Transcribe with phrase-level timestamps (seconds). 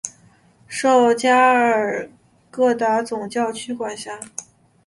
[0.67, 2.09] 受加尔
[2.49, 4.19] 各答总教区管辖。